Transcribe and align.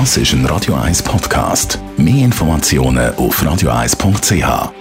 Das 0.00 0.16
ist 0.16 0.32
ein 0.32 0.44
Radio 0.46 0.74
1 0.74 1.04
Podcast. 1.04 1.78
Mehr 1.96 2.24
Informationen 2.24 3.14
auf 3.14 3.40
radio1.ch. 3.40 4.72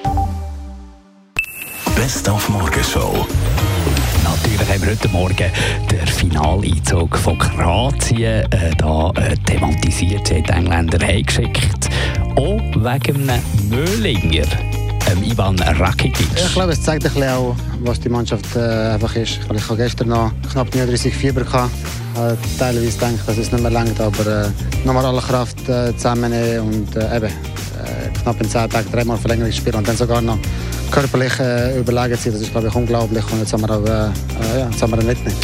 Best 1.96 2.28
auf 2.28 2.50
Morgenshow. 2.50 3.28
Natürlich 4.24 4.68
haben 4.68 4.82
wir 4.82 4.90
heute 4.90 5.10
Morgen 5.10 5.52
den 5.92 6.08
Finaleinzug 6.08 7.16
von 7.16 7.38
Kroatien 7.38 8.52
äh, 8.52 8.72
da, 8.76 9.12
äh, 9.12 9.38
thematisiert. 9.46 10.28
Die 10.32 10.52
Engländer 10.52 11.06
heimgeschickt. 11.06 11.90
Auch 12.36 12.60
wegen 12.76 13.30
einem 13.30 13.44
Möhlinger. 13.70 14.48
Ähm, 15.14 15.24
Ivan 15.24 15.60
Rakitic. 15.60 16.28
Ich 16.36 16.54
glaube, 16.54 16.72
es 16.72 16.82
zeigt 16.82 17.06
ein 17.06 17.14
bisschen 17.14 17.30
auch, 17.30 17.56
was 17.82 18.00
die 18.00 18.10
Mannschaft 18.10 18.56
äh, 18.56 18.94
einfach 18.94 19.16
ist. 19.16 19.40
Ich 19.54 19.70
habe 19.70 19.78
gestern 19.78 20.10
noch 20.10 20.32
knapp 20.52 20.74
39 20.74 21.14
Fieber 21.14 21.42
gehabt. 21.42 21.72
Äh, 22.16 22.36
teilweise 22.58 22.98
denke 23.00 23.16
ich, 23.16 23.26
dass 23.26 23.38
es 23.38 23.52
nicht 23.52 23.62
mehr 23.62 23.72
langt, 23.72 24.00
aber 24.00 24.46
äh, 24.46 24.50
nochmal 24.86 25.06
alle 25.06 25.22
Kraft 25.22 25.68
äh, 25.70 25.96
zusammennehmen 25.96 26.62
und 26.62 26.96
äh, 26.96 27.16
eben 27.16 27.26
äh, 27.26 28.20
knapp 28.22 28.42
in 28.42 28.50
10 28.50 28.70
Tagen 28.70 28.92
dreimal 28.92 29.18
Verlängerung 29.18 29.52
spielen 29.52 29.76
und 29.76 29.88
dann 29.88 29.98
sogar 29.98 30.22
noch 30.22 30.38
körperlich 30.94 31.40
äh, 31.40 31.80
überlegen 31.80 32.16
sein. 32.16 32.34
Das 32.34 32.42
ist, 32.42 32.52
glaube 32.52 32.68
ich, 32.68 32.76
unglaublich. 32.76 33.24
Und 33.32 33.40
jetzt 33.40 33.52
haben 33.54 33.62
wir 33.62 33.72
auch 33.72 33.84
äh, 33.84 34.60
ja, 34.60 34.70
jetzt 34.70 34.82
haben 34.82 34.92
wir 34.92 35.00
ihn 35.00 35.08
mitnehmen. 35.08 35.38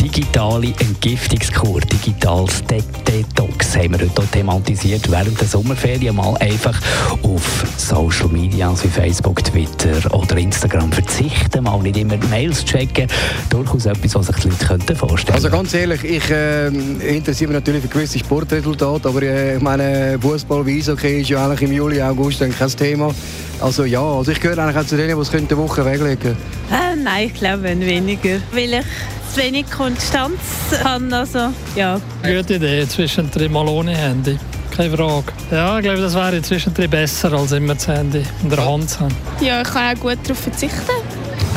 Digitale 0.00 0.72
Entgiftungskur, 0.78 1.80
digitales 1.80 2.62
De 2.64 2.82
Detox 3.06 3.76
haben 3.76 3.98
wir 3.98 4.08
heute 4.08 4.26
thematisiert 4.30 5.10
während 5.10 5.40
der 5.40 5.48
Sommerferien 5.48 6.14
mal 6.14 6.36
einfach 6.38 6.78
auf 7.22 7.64
Social 7.76 8.28
Media 8.28 8.72
wie 8.82 8.88
Facebook, 8.88 9.42
Twitter 9.42 10.14
oder 10.14 10.36
Instagram 10.36 10.92
verzichten, 10.92 11.64
mal 11.64 11.80
nicht 11.80 11.96
immer 11.96 12.16
Mails 12.30 12.64
checken. 12.64 13.08
Durchaus 13.48 13.86
etwas, 13.86 14.14
was 14.14 14.26
sich 14.26 14.36
die 14.36 14.48
Leute 14.48 14.64
könnten 14.64 14.96
vorstellen 14.96 15.34
Also 15.34 15.50
ganz 15.50 15.74
ehrlich, 15.74 16.04
ich 16.04 16.30
äh, 16.30 16.68
interessiere 16.68 17.48
mich 17.48 17.60
natürlich 17.60 17.82
für 17.82 17.88
gewisse 17.88 18.18
Sportresultate, 18.18 19.08
aber 19.08 19.22
äh, 19.22 19.56
ich 19.56 19.62
meine, 19.62 20.18
Fußball 20.20 20.64
wie 20.66 20.78
Eishockey 20.78 21.22
ist 21.22 21.30
ja 21.30 21.44
eigentlich 21.44 21.62
im 21.62 21.72
Juli, 21.72 22.00
August 22.00 22.40
kein 22.40 22.68
Thema. 22.70 23.12
Also 23.60 23.84
ja, 23.84 24.02
also 24.02 24.30
ich 24.30 24.40
gehöre 24.40 24.58
eigentlich 24.58 24.76
auch 24.76 24.88
zu 24.90 24.96
denen, 24.96 25.14
die 25.14 25.22
es 25.22 25.32
eine 25.32 25.56
Woche 25.56 25.84
weglegen 25.84 26.36
äh, 26.70 26.96
Nein, 26.96 27.26
ich 27.28 27.34
glaube 27.34 27.62
weniger, 27.62 28.40
weil 28.52 28.74
ich 28.74 28.84
zu 29.32 29.40
wenig 29.40 29.70
Konstanz 29.70 30.40
habe. 30.82 31.14
Also, 31.14 31.52
ja. 31.76 32.00
Gute 32.24 32.54
Idee, 32.54 32.88
zwischendrin 32.88 33.52
mal 33.52 33.68
ohne 33.68 33.96
Handy. 33.96 34.36
Keine 34.76 34.96
Frage. 34.96 35.32
Ja, 35.52 35.78
ich 35.78 35.84
glaube, 35.84 36.00
das 36.00 36.14
wäre 36.14 36.42
zwischendrin 36.42 36.90
besser, 36.90 37.32
als 37.32 37.52
immer 37.52 37.74
das 37.74 37.86
Handy 37.86 38.24
in 38.42 38.50
der 38.50 38.64
Hand 38.64 38.90
zu 38.90 39.00
haben. 39.00 39.14
Ja, 39.40 39.62
ich 39.62 39.68
kann 39.68 39.96
auch 39.96 40.00
gut 40.00 40.18
darauf 40.24 40.38
verzichten. 40.38 40.80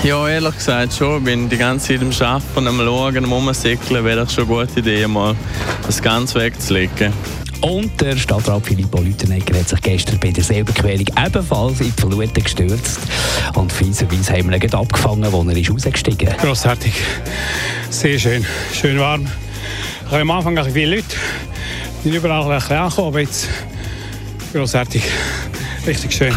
Ja, 0.03 0.27
ehrlich 0.27 0.55
gesagt 0.55 0.93
schon. 0.93 1.17
Ich 1.17 1.23
bin 1.23 1.49
die 1.49 1.57
ganze 1.57 1.97
Zeit 1.97 2.01
am 2.01 2.11
Arbeiten, 2.27 2.67
am 2.67 2.77
Schauen, 2.77 3.17
am 3.17 3.31
Umsäckeln. 3.31 4.05
Wäre 4.05 4.17
das 4.17 4.33
schon 4.33 4.47
eine 4.47 4.65
gute 4.67 4.79
Idee, 4.79 5.07
mal 5.07 5.35
das 5.87 5.99
Ganze 5.99 6.39
wegzulegen. 6.39 7.11
Und 7.63 8.01
der 8.01 8.17
Stadtrat 8.17 8.65
Filippo 8.65 8.99
Lütenegger 8.99 9.57
hat 9.57 9.69
sich 9.69 9.81
gestern 9.81 10.19
bei 10.19 10.31
der 10.31 10.43
Silberquerung 10.43 11.05
ebenfalls 11.25 11.79
in 11.79 11.93
die 11.95 12.01
Fluten 12.01 12.43
gestürzt. 12.43 12.99
Und 13.55 13.71
fieserweise 13.71 14.33
haben 14.33 14.49
wir 14.49 14.61
ihn 14.61 14.73
abgefangen, 14.73 15.23
als 15.23 15.33
er 15.33 15.57
ist 15.57 15.71
rausgestiegen 15.71 16.27
ist. 16.27 16.39
Grossartig. 16.39 16.93
Sehr 17.89 18.19
schön. 18.19 18.45
Schön 18.73 18.99
warm. 18.99 19.27
Ich 20.05 20.11
habe 20.11 20.21
am 20.23 20.31
Anfang 20.31 20.57
ein 20.57 20.73
viele 20.73 20.97
Leute. 20.97 21.15
Die 22.03 22.09
sind 22.09 22.17
überall 22.17 22.51
ein 22.51 22.59
bisschen 22.59 22.75
angekommen, 22.75 23.07
aber 23.07 23.19
jetzt 23.21 23.47
grossartig. 24.51 25.03
Richtig 25.87 26.11
schön. 26.11 26.35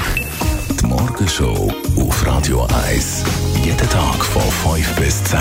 Die 0.80 0.86
Morgenshow 0.86 1.72
auf 1.96 2.24
Radio 2.24 2.68
1. 2.86 3.24
Jeden 3.64 3.90
Tag 3.90 4.24
von 4.24 4.76
5 4.76 4.94
bis 4.94 5.24
10. 5.24 5.40